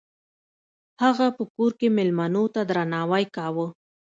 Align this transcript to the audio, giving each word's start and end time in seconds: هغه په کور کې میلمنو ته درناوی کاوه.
هغه 1.03 1.27
په 1.37 1.43
کور 1.53 1.71
کې 1.79 1.87
میلمنو 1.97 2.43
ته 2.53 2.61
درناوی 2.69 3.25
کاوه. 3.35 3.67